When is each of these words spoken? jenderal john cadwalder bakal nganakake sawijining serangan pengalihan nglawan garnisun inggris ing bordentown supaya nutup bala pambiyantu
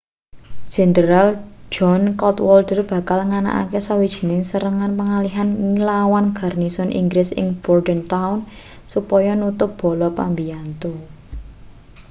jenderal 0.75 1.27
john 1.75 2.01
cadwalder 2.19 2.79
bakal 2.91 3.19
nganakake 3.29 3.79
sawijining 3.87 4.41
serangan 4.51 4.91
pengalihan 4.99 5.49
nglawan 5.73 6.25
garnisun 6.39 6.89
inggris 7.01 7.29
ing 7.39 7.47
bordentown 7.63 8.37
supaya 8.93 9.31
nutup 9.41 9.71
bala 9.81 10.09
pambiyantu 10.19 10.91